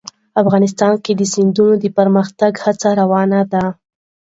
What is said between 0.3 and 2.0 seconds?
افغانستان کې د سیندونه د